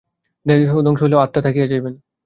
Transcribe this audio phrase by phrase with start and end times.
[0.45, 1.93] দেহ ধ্বংস হইলেও আত্মা থাকিয়া যাইবেন।